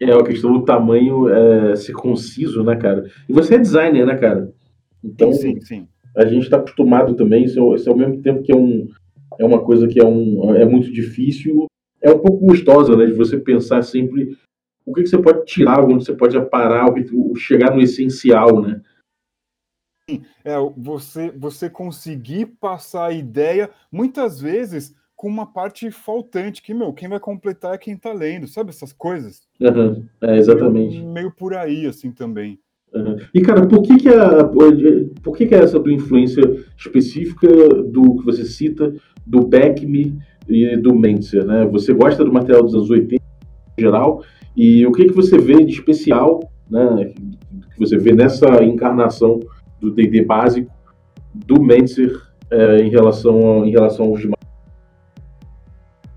[0.10, 3.10] É, a questão do tamanho é, ser conciso, né, cara?
[3.28, 4.54] E você é designer, né, cara?
[5.04, 5.88] Então, sim, sim.
[6.15, 8.88] a gente está acostumado também, isso é, isso é ao mesmo tempo que é, um,
[9.39, 11.68] é uma coisa que é, um, é muito difícil,
[12.02, 14.38] é um pouco gostosa, né, de você pensar sempre
[14.86, 16.86] o que, que você pode tirar, onde você pode parar,
[17.36, 18.82] chegar no essencial, né?
[20.44, 26.93] É, você, você conseguir passar a ideia, muitas vezes com uma parte faltante, que, meu,
[26.93, 29.43] quem vai completar é quem tá lendo, sabe essas coisas?
[29.62, 30.97] Uhum, é, exatamente.
[30.97, 32.60] Meio, meio, por aí, assim, também.
[32.93, 33.17] Uhum.
[33.34, 34.43] E, cara, por que que, a,
[35.23, 36.41] por que que é essa tua influência
[36.78, 38.93] específica do que você cita,
[39.25, 41.65] do Beckme e do Mentzer, né?
[41.65, 43.15] Você gosta do material dos anos 80
[43.78, 44.23] em geral,
[44.56, 47.13] e o que que você vê de especial, né,
[47.73, 49.39] que você vê nessa encarnação
[49.82, 50.71] do D&D básico
[51.34, 52.15] do Mentzer
[52.49, 54.35] é, em, relação a, em relação aos demais?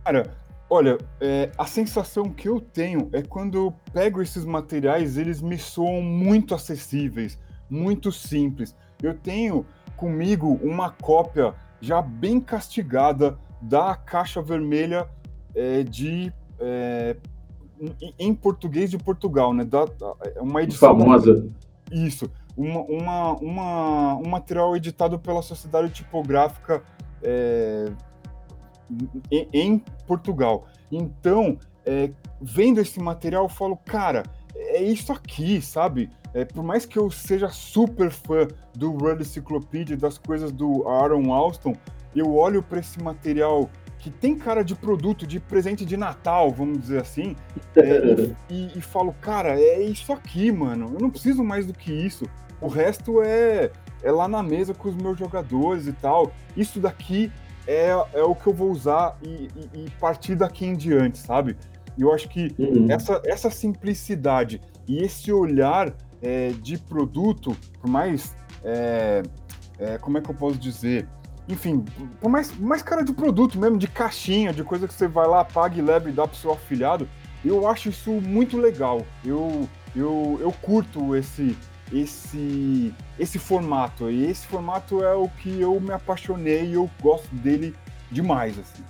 [0.09, 0.35] Cara,
[0.71, 5.59] olha, é, a sensação que eu tenho é quando eu pego esses materiais, eles me
[5.59, 8.75] soam muito acessíveis, muito simples.
[9.03, 9.67] Eu tenho
[9.99, 15.07] comigo uma cópia já bem castigada da caixa vermelha
[15.55, 17.15] é, de é,
[18.19, 19.63] em português de Portugal, né?
[19.63, 19.87] Da,
[20.35, 21.51] é uma edição famosa.
[21.93, 26.83] Isso, uma, uma, uma, um material editado pela Sociedade Tipográfica
[27.23, 27.93] é,
[29.31, 30.67] em, em Portugal.
[30.91, 34.23] Então, é, vendo esse material, eu falo, cara,
[34.55, 36.11] é isso aqui, sabe?
[36.35, 38.47] É, por mais que eu seja super fã
[38.77, 41.75] do World Encyclopedia, das coisas do Aaron Alston,
[42.15, 46.79] eu olho para esse material que tem cara de produto, de presente de Natal, vamos
[46.79, 47.35] dizer assim,
[47.77, 50.91] é, e, e, falo, cara, é isso aqui, mano.
[50.95, 52.25] Eu não preciso mais do que isso.
[52.61, 53.71] O resto é,
[54.03, 56.33] é lá na mesa com os meus jogadores e tal.
[56.57, 57.33] Isso daqui
[57.69, 61.55] é, é o que eu vou usar e, e, e partir daqui em diante, sabe?
[61.99, 62.87] E eu acho que uhum.
[62.91, 68.35] essa, essa simplicidade e esse olhar é, de produto, por mais.
[68.65, 69.23] É,
[69.79, 71.07] é, como é que eu posso dizer?
[71.47, 71.85] Enfim,
[72.21, 75.45] por mais, mais cara de produto mesmo, de caixinha, de coisa que você vai lá,
[75.45, 77.09] paga e leva e dá pro seu afiliado,
[77.45, 79.07] eu acho isso muito legal.
[79.25, 81.57] Eu, eu, eu curto esse,
[81.93, 84.11] esse esse formato.
[84.11, 87.75] E esse formato é o que eu me apaixonei e eu gosto dele
[88.11, 88.83] demais, assim.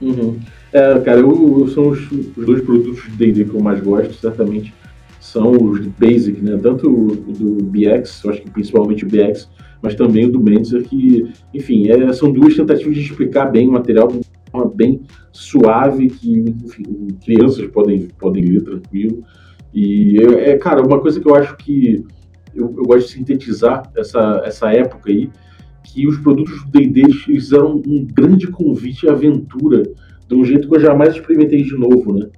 [0.00, 0.38] Uhum.
[0.72, 4.14] É, cara, eu, eu são os, os, dois produtos de D&D que eu mais gosto,
[4.14, 4.72] certamente,
[5.20, 6.56] são os Basic, né?
[6.62, 9.48] Tanto o do BX, eu acho que principalmente o BX,
[9.82, 13.72] mas também o do Menzer, que, enfim, é, são duas tentativas de explicar bem o
[13.72, 15.00] material de forma bem
[15.32, 19.24] suave, que, enfim, crianças podem, podem ler tranquilo.
[19.74, 22.04] E, é, é cara, uma coisa que eu acho que
[22.54, 25.30] eu, eu, gosto de sintetizar essa, essa época aí,
[25.82, 29.82] que os produtos do D&D fizeram um grande convite à aventura,
[30.26, 32.28] de um jeito que eu jamais experimentei de novo, né?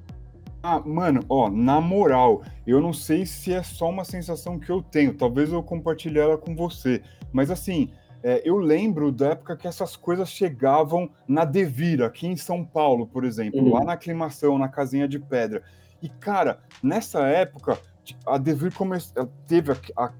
[0.62, 4.82] Ah, mano, ó, na moral, eu não sei se é só uma sensação que eu
[4.82, 7.00] tenho, talvez eu compartilhe ela com você,
[7.32, 7.88] mas assim,
[8.22, 13.06] é, eu lembro da época que essas coisas chegavam na Devira, aqui em São Paulo,
[13.06, 13.72] por exemplo, uhum.
[13.72, 15.62] lá na aclimação, na casinha de pedra.
[16.02, 17.78] E, cara, nessa época,
[18.26, 18.72] a Devir
[19.46, 19.72] teve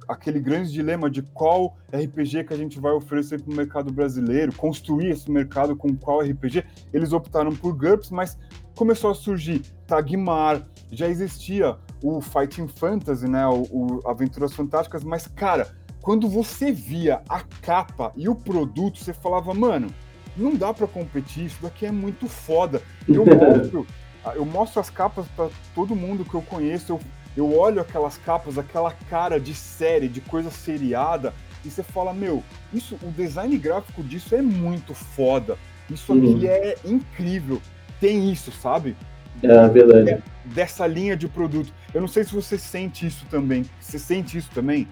[0.08, 4.52] aquele grande dilema de qual RPG que a gente vai oferecer para o mercado brasileiro,
[4.54, 6.64] construir esse mercado com qual RPG.
[6.92, 8.38] Eles optaram por GURPS, mas
[8.74, 15.26] começou a surgir Tagmar, já existia o Fighting Fantasy, né, o, o Aventuras Fantásticas, mas
[15.26, 15.68] cara,
[16.00, 19.88] quando você via a capa e o produto, você falava, mano,
[20.36, 22.82] não dá para competir, isso daqui é muito foda.
[23.06, 23.86] Eu mostro,
[24.34, 27.00] eu mostro as capas para todo mundo que eu conheço, eu
[27.36, 31.32] eu olho aquelas capas, aquela cara de série, de coisa seriada,
[31.64, 35.56] e você fala, meu, isso, o design gráfico disso é muito foda.
[35.90, 36.40] Isso aqui uhum.
[36.44, 37.60] é incrível.
[38.00, 38.96] Tem isso, sabe?
[39.42, 40.10] É verdade.
[40.10, 41.72] É dessa linha de produto.
[41.94, 43.64] Eu não sei se você sente isso também.
[43.80, 44.86] Você sente isso também?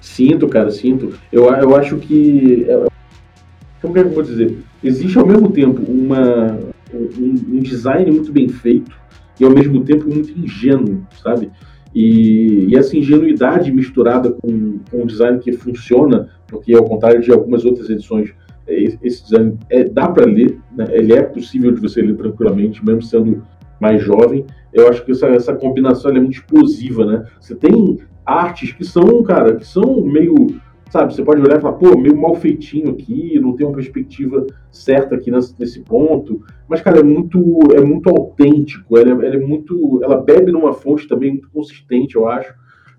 [0.00, 1.18] Sinto, cara, sinto.
[1.30, 2.66] Eu, eu acho que.
[2.68, 2.86] É,
[3.80, 4.58] como é que eu vou dizer?
[4.82, 6.58] Existe ao mesmo tempo uma,
[6.92, 8.98] um, um design muito bem feito
[9.38, 11.50] e ao mesmo tempo muito ingênuo, sabe?
[11.94, 17.32] E, e, essa ingenuidade misturada com, com um design que funciona, porque ao contrário de
[17.32, 18.32] algumas outras edições,
[18.66, 20.86] é, esse design é, dá para ler, né?
[20.90, 23.42] ele é possível de você ler tranquilamente, mesmo sendo
[23.80, 24.44] mais jovem.
[24.72, 27.24] Eu acho que essa, essa combinação é muito explosiva, né?
[27.40, 30.34] Você tem artes que são, cara, que são meio
[30.90, 34.46] sabe, você pode olhar e falar, pô, meio mal feitinho aqui, não tem uma perspectiva
[34.70, 37.38] certa aqui nesse, ponto, mas, cara, é muito,
[37.74, 42.16] é muito autêntico, ela é, ela é, muito, ela bebe numa fonte também muito consistente,
[42.16, 42.52] eu acho,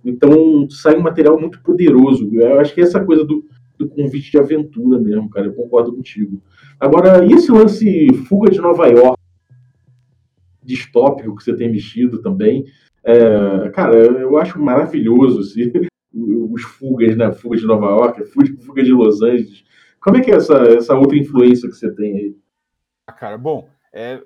[0.04, 3.44] então sai um material muito poderoso, eu acho que essa coisa do,
[3.82, 5.48] do convite de aventura mesmo, cara.
[5.48, 6.42] Eu concordo contigo.
[6.80, 9.20] Agora, e esse lance Fuga de Nova York?
[10.64, 12.66] Distópico que você tem mexido também.
[13.04, 15.72] É, cara, eu acho maravilhoso assim,
[16.14, 17.32] os fugas, né?
[17.32, 19.64] Fuga de Nova York, fuga de Los Angeles.
[20.00, 22.36] Como é que é essa, essa outra influência que você tem aí?
[23.08, 24.20] Ah, cara, bom, é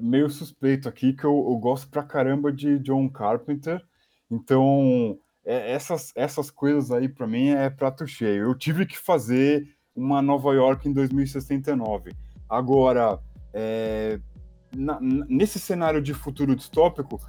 [0.00, 3.82] meio suspeito aqui que eu, eu gosto pra caramba de John Carpenter.
[4.30, 8.44] Então, é, essas, essas coisas aí para mim é prato cheio.
[8.44, 12.12] Eu tive que fazer uma Nova York em 2069.
[12.48, 13.18] Agora,
[13.52, 14.18] é,
[14.76, 17.20] na, nesse cenário de futuro distópico,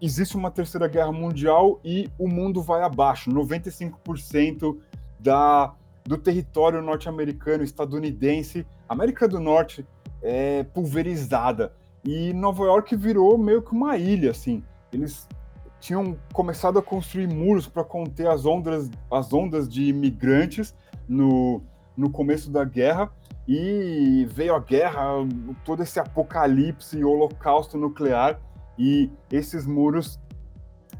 [0.00, 3.30] existe uma terceira guerra mundial e o mundo vai abaixo.
[3.30, 4.78] 95%
[5.18, 9.86] da, do território norte-americano, estadunidense, América do Norte
[10.22, 11.72] é pulverizada.
[12.04, 14.62] E Nova York virou meio que uma ilha, assim.
[14.92, 15.26] Eles
[15.80, 20.74] tinham começado a construir muros para conter as ondas, as ondas de imigrantes
[21.08, 21.62] no,
[21.96, 23.10] no começo da guerra.
[23.46, 25.02] E veio a guerra,
[25.64, 28.38] todo esse apocalipse, holocausto nuclear
[28.78, 30.18] e esses muros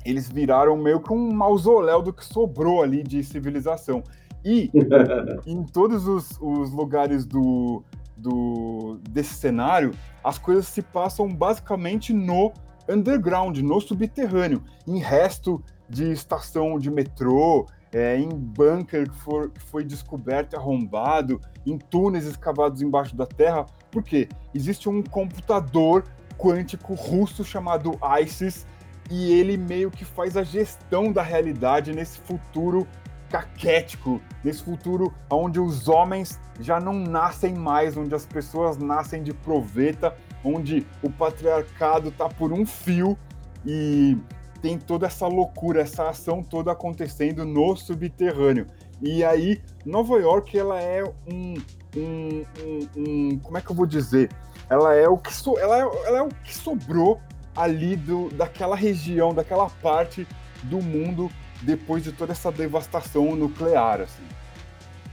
[0.05, 4.03] eles viraram meio que um mausoléu do que sobrou ali de civilização.
[4.45, 4.71] E
[5.47, 7.83] em todos os, os lugares do,
[8.17, 12.53] do, desse cenário, as coisas se passam basicamente no
[12.89, 19.61] underground, no subterrâneo, em resto de estação de metrô, é, em bunker que, for, que
[19.63, 26.05] foi descoberto e arrombado, em túneis escavados embaixo da terra, porque existe um computador
[26.45, 28.67] quântico russo chamado ISIS
[29.11, 32.87] e ele meio que faz a gestão da realidade nesse futuro
[33.31, 39.33] caquético, nesse futuro onde os homens já não nascem mais, onde as pessoas nascem de
[39.33, 43.19] proveta, onde o patriarcado tá por um fio
[43.65, 44.19] e
[44.61, 48.67] tem toda essa loucura, essa ação toda acontecendo no subterrâneo.
[49.01, 51.55] E aí, Nova York, ela é um,
[51.97, 54.31] um, um, um como é que eu vou dizer?
[54.69, 57.21] Ela é o que, so, ela é, ela é o que sobrou
[57.57, 60.27] ali do, daquela região, daquela parte
[60.65, 61.31] do mundo
[61.63, 64.23] depois de toda essa devastação nuclear, assim.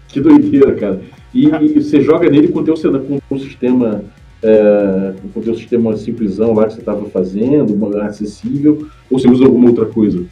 [0.08, 1.02] Que doideira, cara.
[1.34, 2.76] E, e você joga nele com o teu,
[3.28, 4.04] com o sistema
[4.44, 9.46] é, com o teu sistema simplesão lá que você estava fazendo, acessível, ou você usa
[9.46, 10.26] alguma outra coisa?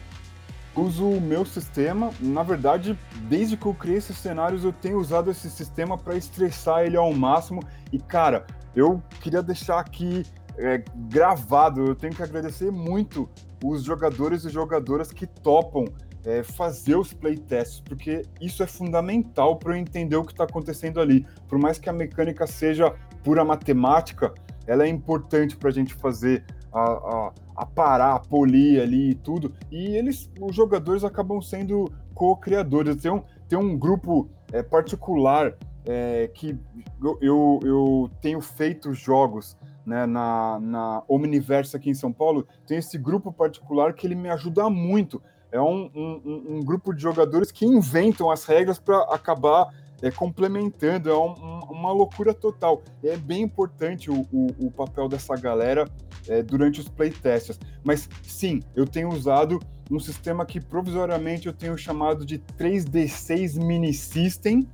[0.76, 5.30] Uso o meu sistema, na verdade, desde que eu criei esses cenários, eu tenho usado
[5.30, 7.62] esse sistema para estressar ele ao máximo.
[7.92, 10.24] E cara, eu queria deixar aqui
[10.56, 13.28] é, gravado, eu tenho que agradecer muito
[13.64, 15.84] os jogadores e jogadoras que topam
[16.24, 21.00] é, fazer os playtests, porque isso é fundamental para eu entender o que está acontecendo
[21.00, 21.26] ali.
[21.48, 24.32] Por mais que a mecânica seja pura matemática,
[24.66, 29.14] ela é importante para a gente fazer a, a, a, parar, a polir ali e
[29.14, 29.52] tudo.
[29.70, 32.96] E eles, os jogadores acabam sendo co-criadores.
[32.96, 36.58] Tem um, tem um grupo é, particular é, que
[37.02, 42.78] eu, eu, eu, tenho feito jogos né, na, na Omniverse aqui em São Paulo, tem
[42.78, 45.22] esse grupo particular que ele me ajuda muito.
[45.50, 49.68] É um, um, um grupo de jogadores que inventam as regras para acabar
[50.02, 52.82] é, complementando, é um, uma loucura total.
[53.02, 55.88] É bem importante o, o, o papel dessa galera
[56.28, 57.58] é, durante os playtests.
[57.82, 59.58] Mas sim, eu tenho usado
[59.90, 64.66] um sistema que provisoriamente eu tenho chamado de 3D6 Mini System,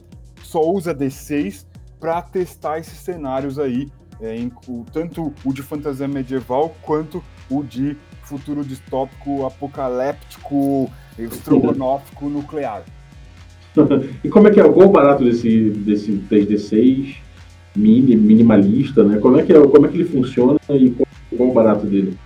[0.47, 1.67] só usa D6
[1.99, 3.89] para testar esses cenários aí,
[4.21, 12.29] é, em, o, tanto o de fantasia medieval quanto o de futuro distópico, apocalíptico, estrogonófico,
[12.29, 12.85] nuclear.
[14.25, 14.63] e como é que é?
[14.63, 17.17] Qual o barato desse, desse 3D6
[17.75, 19.19] mini, minimalista, né?
[19.19, 22.17] Como é, que é, como é que ele funciona e qual, qual o barato dele?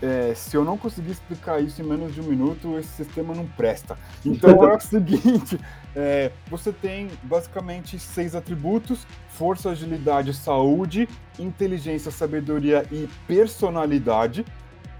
[0.00, 3.46] É, se eu não conseguir explicar isso em menos de um minuto, esse sistema não
[3.46, 3.98] presta.
[4.24, 5.58] Então é o seguinte:
[5.94, 11.08] é, você tem basicamente seis atributos: força, agilidade, saúde,
[11.38, 14.44] inteligência, sabedoria e personalidade.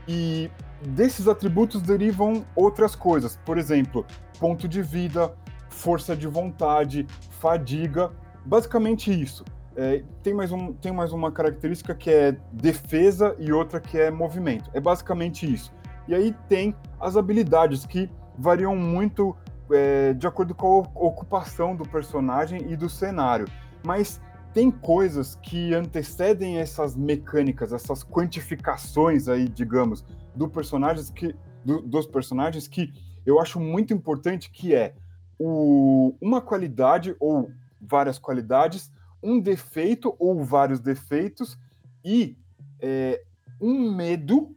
[0.06, 0.50] E
[0.82, 4.06] desses atributos derivam outras coisas, por exemplo,
[4.38, 5.32] ponto de vida,
[5.68, 7.06] força de vontade,
[7.38, 8.10] fadiga,
[8.44, 9.44] basicamente isso.
[9.80, 14.10] É, tem, mais um, tem mais uma característica que é defesa e outra que é
[14.10, 14.68] movimento.
[14.74, 15.72] É basicamente isso.
[16.08, 19.36] E aí tem as habilidades que variam muito
[19.70, 23.46] é, de acordo com a ocupação do personagem e do cenário.
[23.86, 24.20] Mas
[24.52, 32.04] tem coisas que antecedem essas mecânicas, essas quantificações aí, digamos, do personagens que, do, dos
[32.04, 32.92] personagens que
[33.24, 34.96] eu acho muito importante, que é
[35.38, 37.48] o, uma qualidade ou
[37.80, 38.90] várias qualidades
[39.22, 41.58] um defeito ou vários defeitos
[42.04, 42.36] e
[42.80, 43.22] é,
[43.60, 44.56] um medo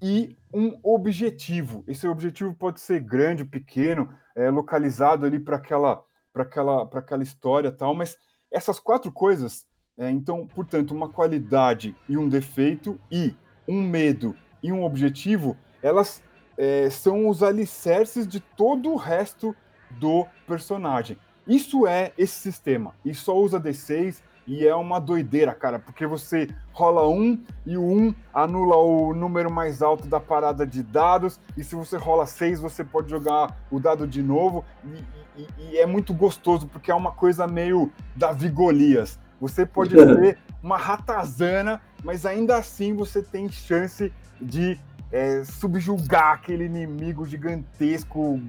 [0.00, 1.84] e um objetivo.
[1.86, 7.70] Esse objetivo pode ser grande, pequeno, é, localizado ali para aquela para aquela, aquela história
[7.70, 8.18] tal, mas
[8.50, 9.64] essas quatro coisas,
[9.96, 13.36] é, então, portanto, uma qualidade e um defeito, e
[13.68, 16.20] um medo e um objetivo, elas
[16.58, 19.54] é, são os alicerces de todo o resto
[19.90, 21.16] do personagem.
[21.46, 26.48] Isso é esse sistema, e só usa D6 e é uma doideira, cara, porque você
[26.72, 31.64] rola um e o um anula o número mais alto da parada de dados, e
[31.64, 35.86] se você rola seis, você pode jogar o dado de novo, e, e, e é
[35.86, 39.18] muito gostoso, porque é uma coisa meio Davi Golias.
[39.40, 44.78] Você pode ser uma ratazana, mas ainda assim você tem chance de
[45.10, 48.40] é, subjugar aquele inimigo gigantesco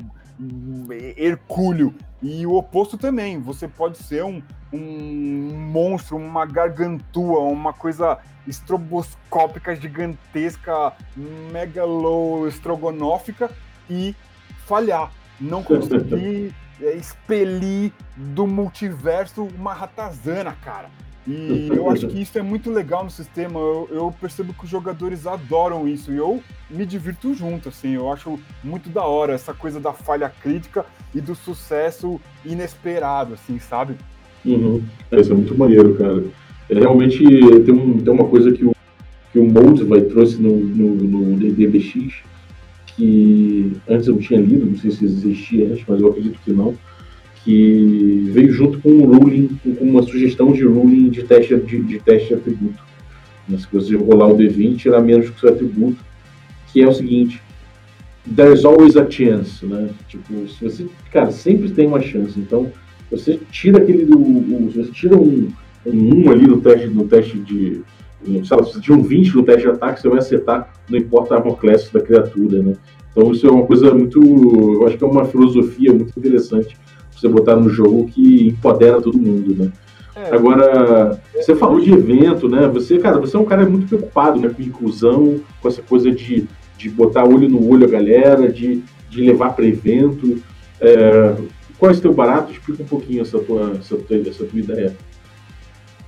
[1.17, 1.93] hercúleo.
[2.21, 3.39] E o oposto também.
[3.39, 8.17] Você pode ser um, um monstro, uma gargantua, uma coisa
[8.47, 10.93] estroboscópica, gigantesca,
[11.51, 13.49] megalo-estrogonófica
[13.89, 14.15] e
[14.65, 15.11] falhar.
[15.39, 20.89] Não conseguir é, expelir do multiverso uma ratazana, cara.
[21.27, 23.59] E eu acho que isso é muito legal no sistema.
[23.59, 27.93] Eu, eu, percebo que os jogadores adoram isso e eu me divirto junto, assim.
[27.93, 33.57] Eu acho muito da hora essa coisa da falha crítica e do sucesso inesperado, assim,
[33.57, 33.95] sabe?
[34.45, 34.83] Uhum.
[35.09, 36.23] É, isso é muito maneiro, cara.
[36.69, 37.23] É, realmente
[37.63, 38.75] tem, um, tem uma coisa que o,
[39.31, 42.23] que o Mold vai trouxe no, no, no DDBX
[42.95, 46.53] que antes eu não tinha lido, não sei se existia antes, mas eu acredito que
[46.53, 46.75] não
[47.45, 51.99] que veio junto com um ruling, com uma sugestão de ruling de teste de, de
[51.99, 52.83] teste de atributo.
[53.47, 53.59] Né?
[53.59, 56.03] Se você rolar o D20, tirar menos que o seu atributo,
[56.73, 57.39] que é o seguinte:
[58.35, 59.91] there's always a chance, né?
[60.07, 62.37] Tipo, se você, cara, sempre tem uma chance.
[62.39, 62.71] Então,
[63.11, 64.17] você tira aquele do,
[64.71, 65.47] você tira um,
[65.85, 67.81] um 1 ali no teste, no teste de,
[68.43, 71.35] sabe, se você tira um 20 no teste de ataque, você vai acertar, não importa
[71.35, 72.73] a armor class da criatura, né?
[73.11, 76.75] Então, isso é uma coisa muito, eu acho que é uma filosofia muito interessante
[77.25, 79.71] você botar no jogo que empodera todo mundo, né?
[80.15, 82.67] É, Agora, é, você falou de evento, né?
[82.69, 86.47] Você, cara, você é um cara muito preocupado né, com inclusão, com essa coisa de,
[86.77, 90.41] de botar olho no olho a galera, de, de levar para evento.
[90.79, 91.35] É,
[91.77, 92.51] qual é o teu barato?
[92.51, 94.95] Explica um pouquinho essa tua, essa tua, essa tua ideia.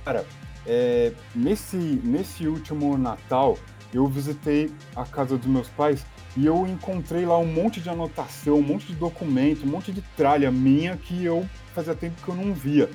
[0.04, 0.24] Cara,
[0.66, 3.58] é, nesse, nesse último Natal,
[3.92, 6.04] eu visitei a casa dos meus pais
[6.38, 10.00] e eu encontrei lá um monte de anotação, um monte de documento, um monte de
[10.16, 12.88] tralha minha que eu fazia tempo que eu não via.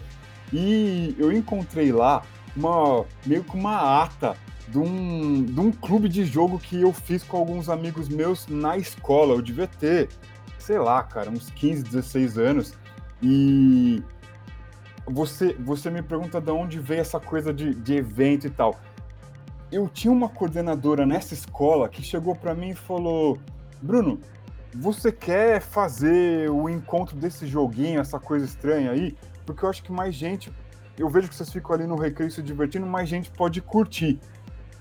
[0.53, 2.23] E eu encontrei lá
[2.55, 4.37] uma meio que uma ata
[4.69, 8.77] de um, de um clube de jogo que eu fiz com alguns amigos meus na
[8.77, 9.33] escola.
[9.33, 10.07] Eu devia ter,
[10.57, 12.73] sei lá, cara, uns 15, 16 anos.
[13.21, 14.01] E
[15.05, 18.79] você, você me pergunta de onde veio essa coisa de, de evento e tal
[19.73, 23.39] eu tinha uma coordenadora nessa escola que chegou para mim e falou:
[23.81, 24.19] Bruno,
[24.75, 29.17] você quer fazer o encontro desse joguinho, essa coisa estranha aí?
[29.45, 30.53] Porque eu acho que mais gente,
[30.97, 34.19] eu vejo que vocês ficam ali no recreio se divertindo, mais gente pode curtir.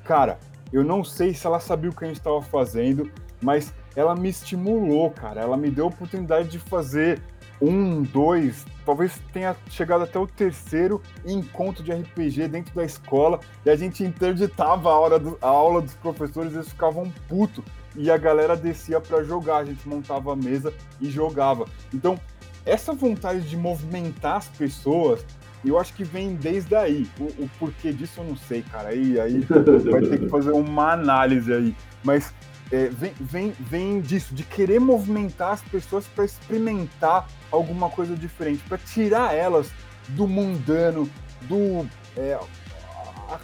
[0.05, 0.39] Cara,
[0.73, 3.11] eu não sei se ela sabia o que a gente estava fazendo,
[3.43, 5.41] mas ela me estimulou, cara.
[5.41, 7.23] Ela me deu a oportunidade de fazer
[7.63, 13.71] um, dois, talvez tenha chegado até o terceiro encontro de RPG dentro da escola e
[13.71, 17.63] a gente interditava a, hora do, a aula dos professores, eles ficavam puto
[17.95, 21.67] e a galera descia para jogar, a gente montava a mesa e jogava.
[21.95, 22.19] Então,
[22.67, 25.25] essa vontade de movimentar as pessoas,
[25.65, 27.09] eu acho que vem desde aí.
[27.19, 28.89] O, o porquê disso eu não sei, cara.
[28.89, 29.41] Aí, aí
[29.91, 31.77] vai ter que fazer uma análise aí.
[32.03, 32.33] Mas
[32.73, 38.65] é, vem, vem, vem disso, de querer movimentar as pessoas para experimentar alguma coisa diferente,
[38.67, 39.71] para tirar elas
[40.09, 41.09] do mundano,
[41.43, 42.39] do é,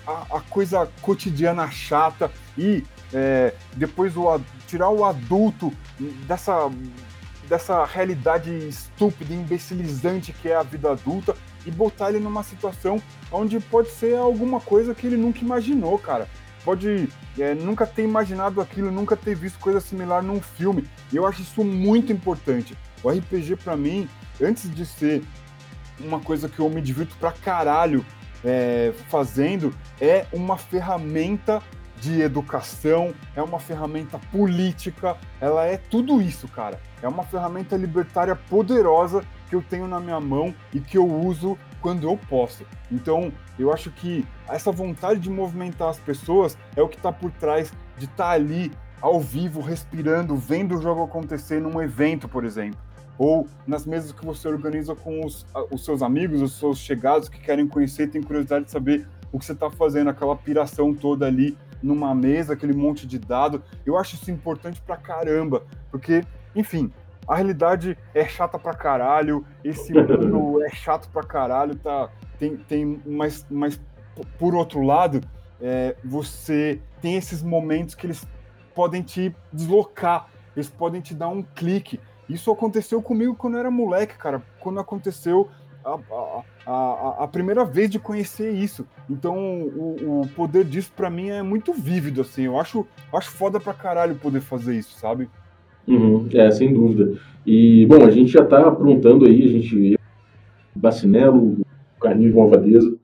[0.07, 5.75] a, a, coisa cotidiana chata e é, depois o, tirar o adulto
[6.27, 6.71] dessa,
[7.47, 11.37] dessa realidade estúpida, imbecilizante que é a vida adulta
[11.67, 16.27] e botar ele numa situação onde pode ser alguma coisa que ele nunca imaginou, cara
[16.65, 20.89] pode é, nunca ter imaginado aquilo, nunca ter visto coisa similar num filme.
[21.13, 22.77] E eu acho isso muito importante.
[23.03, 24.09] O RPG, para mim,
[24.41, 25.23] antes de ser
[26.01, 28.05] uma coisa que eu me divirto pra caralho
[28.45, 31.63] é, fazendo, é uma ferramenta
[32.01, 36.81] de educação, é uma ferramenta política, ela é tudo isso, cara.
[37.03, 41.59] É uma ferramenta libertária poderosa que eu tenho na minha mão e que eu uso
[41.81, 42.65] quando eu posso.
[42.91, 47.31] Então, eu acho que essa vontade de movimentar as pessoas é o que está por
[47.33, 52.45] trás de estar tá ali ao vivo, respirando, vendo o jogo acontecer num evento, por
[52.45, 52.81] exemplo.
[53.17, 57.41] Ou nas mesas que você organiza com os, os seus amigos, os seus chegados que
[57.41, 61.57] querem conhecer, têm curiosidade de saber o que você está fazendo, aquela piração toda ali
[61.83, 63.63] numa mesa, aquele monte de dado.
[63.85, 66.25] Eu acho isso importante pra caramba, porque,
[66.55, 66.93] enfim,
[67.29, 72.09] a realidade é chata pra caralho, esse mundo é chato pra caralho, tá?
[72.39, 73.79] Tem, tem mas, mas
[74.39, 75.21] por outro lado,
[75.61, 78.27] é, você tem esses momentos que eles
[78.75, 82.01] podem te deslocar, eles podem te dar um clique.
[82.29, 84.43] Isso aconteceu comigo quando eu era moleque, cara.
[84.61, 85.49] Quando aconteceu
[85.85, 88.87] a, a, a, a primeira vez de conhecer isso.
[89.09, 92.43] Então, o, o poder disso para mim é muito vívido, assim.
[92.43, 95.29] Eu acho, acho foda pra caralho poder fazer isso, sabe?
[95.89, 97.19] Uhum, é, sem dúvida.
[97.47, 99.99] E, bom, a gente já tá aprontando aí, a gente.
[100.75, 101.57] Bacinelo,
[102.01, 102.95] Carlinhos Malvadeza.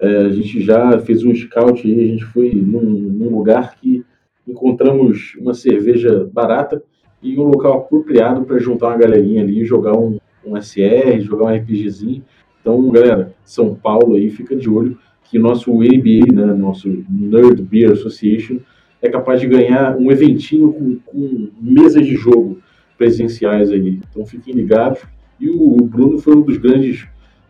[0.00, 4.04] É, a gente já fez um scout aí, a gente foi num, num lugar que
[4.46, 6.82] encontramos uma cerveja barata
[7.22, 11.56] e um local apropriado para juntar uma galerinha ali jogar um, um SR, jogar um
[11.56, 12.22] RPGzinho.
[12.60, 17.92] Então, galera, São Paulo aí, fica de olho que nosso ABA, né, nosso Nerd Beer
[17.92, 18.58] Association,
[19.00, 22.58] é capaz de ganhar um eventinho com, com mesas de jogo
[22.96, 24.00] presenciais aí.
[24.10, 25.00] Então fiquem ligados.
[25.38, 27.06] E o, o Bruno foi um dos grandes,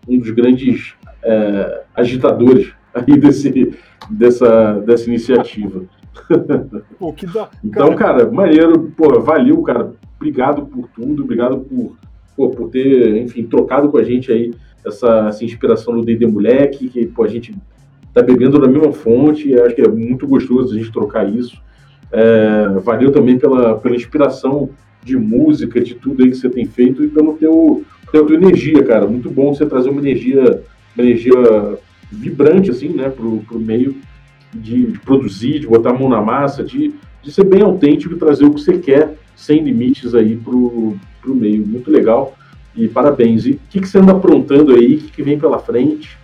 [0.06, 3.72] um dos grandes é, agitadores aí desse,
[4.10, 5.84] dessa, dessa iniciativa.
[6.98, 9.92] Pô, que dá, então, cara, maneiro, pô, valeu, cara.
[10.16, 11.96] Obrigado por tudo, obrigado por,
[12.36, 14.52] pô, por ter, enfim, trocado com a gente aí
[14.84, 17.54] essa, essa inspiração do D&D Moleque, que, pô, a gente
[18.12, 21.60] tá bebendo da mesma fonte, acho que é muito gostoso a gente trocar isso.
[22.10, 24.70] É, valeu também pela, pela inspiração
[25.02, 28.82] de música, de tudo aí que você tem feito e pelo teu, pela tua energia,
[28.82, 29.06] cara.
[29.06, 30.62] Muito bom você trazer uma energia,
[30.96, 31.78] uma energia
[32.10, 33.96] vibrante, assim, né, pro, pro meio
[34.52, 38.18] de, de, produzir, de botar a mão na massa, de, de ser bem autêntico e
[38.18, 41.66] trazer o que você quer sem limites aí pro, pro meio.
[41.66, 42.36] Muito legal
[42.74, 43.46] e parabéns.
[43.46, 44.94] E o que, que você anda aprontando aí?
[44.94, 46.16] O que, que vem pela frente?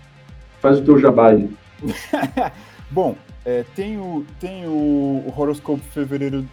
[0.60, 1.48] Faz o teu jabá aí.
[2.90, 6.46] Bom, é, tem, o, tem o, Horoscope Fevereiro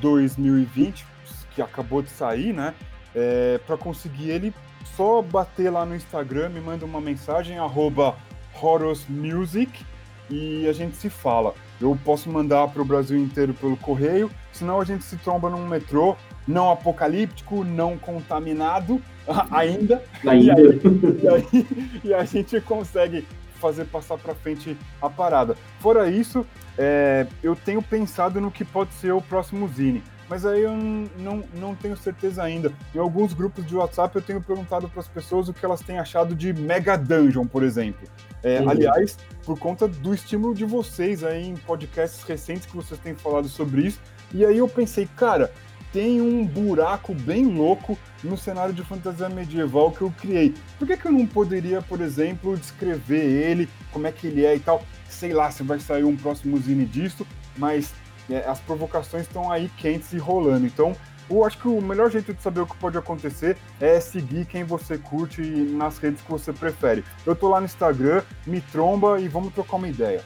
[0.00, 1.06] 2020,
[1.54, 2.74] que acabou de sair, né?
[3.14, 4.54] É, para conseguir ele,
[4.96, 8.14] só bater lá no Instagram, me manda uma mensagem, arroba
[8.60, 9.84] Horosmusic,
[10.28, 11.54] e a gente se fala.
[11.80, 15.66] Eu posso mandar para o Brasil inteiro pelo correio, senão a gente se tromba num
[15.66, 16.16] metrô
[16.46, 19.00] não apocalíptico, não contaminado
[19.50, 20.02] ainda.
[20.26, 20.56] Ainda.
[21.22, 21.66] E, aí, e, aí,
[22.04, 23.26] e a gente consegue
[23.56, 25.56] fazer passar para frente a parada.
[25.80, 26.46] Fora isso,
[26.78, 30.76] é, eu tenho pensado no que pode ser o próximo Zine, mas aí eu
[31.18, 32.72] não, não tenho certeza ainda.
[32.94, 35.98] Em alguns grupos de WhatsApp eu tenho perguntado para as pessoas o que elas têm
[35.98, 38.06] achado de Mega Dungeon, por exemplo.
[38.42, 38.68] É, uhum.
[38.68, 43.48] Aliás, por conta do estímulo de vocês aí em podcasts recentes que vocês têm falado
[43.48, 44.00] sobre isso.
[44.32, 45.52] E aí eu pensei, cara,
[45.96, 50.52] tem um buraco bem louco no cenário de fantasia medieval que eu criei.
[50.78, 54.54] Por que, que eu não poderia, por exemplo, descrever ele, como é que ele é
[54.54, 54.84] e tal?
[55.08, 57.26] Sei lá se vai sair um próximo zine disso,
[57.56, 57.94] mas
[58.28, 60.66] é, as provocações estão aí quentes e rolando.
[60.66, 60.94] Então,
[61.30, 64.64] eu acho que o melhor jeito de saber o que pode acontecer é seguir quem
[64.64, 67.04] você curte nas redes que você prefere.
[67.24, 70.20] Eu tô lá no Instagram, me tromba e vamos trocar uma ideia.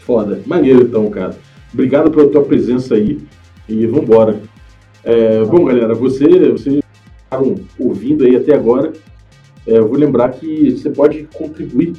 [0.00, 0.40] Foda.
[0.46, 1.38] Maneiro então, cara.
[1.74, 3.20] Obrigado pela tua presença aí
[3.68, 4.40] e vambora.
[5.04, 6.80] É, bom, galera, você, vocês
[7.24, 8.92] estavam ouvindo aí até agora.
[9.66, 11.94] É, eu vou lembrar que você pode contribuir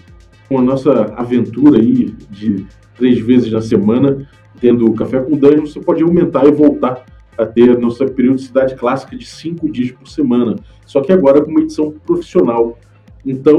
[0.47, 2.65] com a nossa aventura aí de
[2.97, 4.27] três vezes na semana,
[4.59, 5.65] tendo café com dungeon.
[5.65, 7.05] Você pode aumentar e voltar
[7.37, 11.49] a ter a nossa periodicidade clássica de cinco dias por semana, só que agora com
[11.49, 12.77] uma edição profissional.
[13.25, 13.57] Então,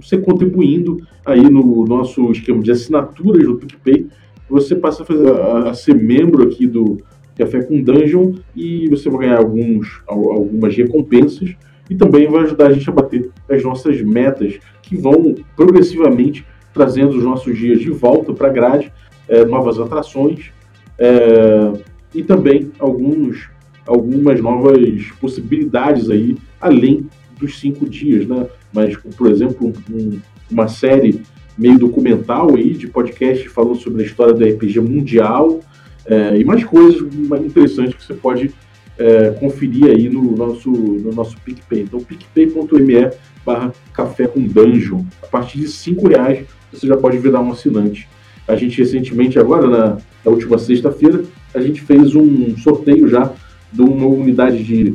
[0.00, 4.06] você contribuindo aí no nosso esquema de assinaturas do PicPay,
[4.48, 6.98] você passa a, fazer, a, a ser membro aqui do,
[7.36, 11.54] Café com Dungeon e você vai ganhar alguns, algumas recompensas
[11.88, 17.16] e também vai ajudar a gente a bater as nossas metas que vão progressivamente trazendo
[17.16, 18.92] os nossos dias de volta para a grade,
[19.28, 20.50] é, novas atrações
[20.98, 21.72] é,
[22.14, 23.48] e também alguns,
[23.86, 27.06] algumas novas possibilidades aí além
[27.38, 28.46] dos cinco dias, né?
[28.72, 30.18] Mas, por exemplo, um,
[30.50, 31.22] uma série
[31.58, 35.60] meio documental aí de podcast falando sobre a história do RPG mundial,
[36.06, 37.02] é, e mais coisas
[37.44, 38.52] interessantes que você pode
[38.98, 41.82] é, conferir aí no nosso, no nosso PicPay.
[41.82, 43.10] Então, picpay.me
[43.44, 45.04] barra café com dungeon.
[45.22, 48.08] A partir de cinco reais você já pode virar um assinante.
[48.46, 51.22] A gente recentemente, agora, na, na última sexta-feira,
[51.54, 53.32] a gente fez um sorteio já
[53.72, 54.94] de uma unidade de,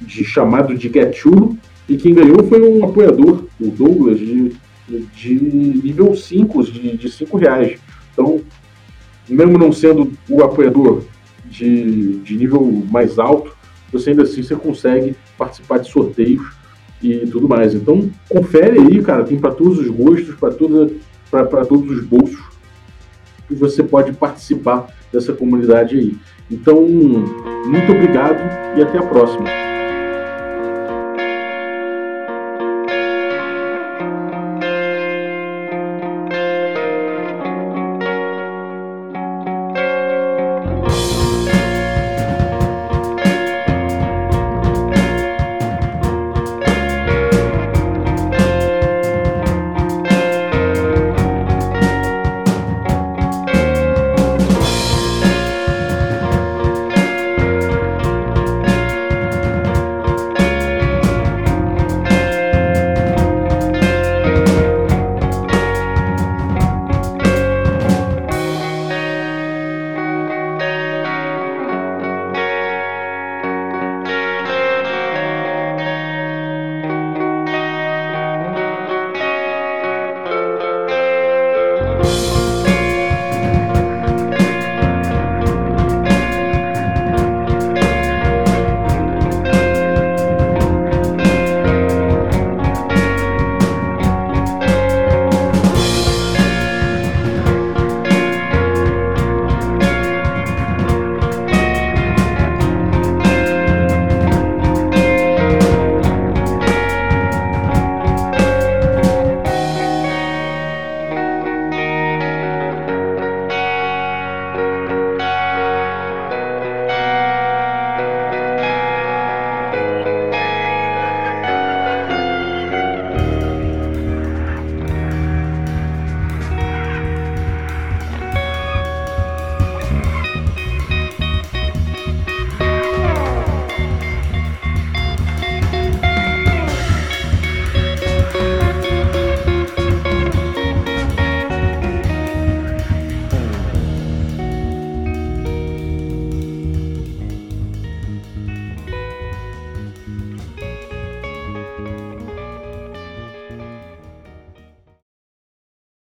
[0.00, 4.52] de chamado de Getchulo, e quem ganhou foi um apoiador, o Douglas, de,
[5.14, 7.78] de nível 5, de, de 5 reais.
[8.12, 8.40] Então,
[9.28, 11.02] mesmo não sendo o apoiador
[11.44, 13.54] de, de nível mais alto,
[13.92, 16.42] você ainda assim você consegue participar de sorteios
[17.02, 17.74] e tudo mais.
[17.74, 22.42] Então, confere aí, cara, tem para todos os gostos, para todos os bolsos,
[23.50, 26.16] e você pode participar dessa comunidade aí.
[26.50, 28.40] Então, muito obrigado
[28.76, 29.73] e até a próxima.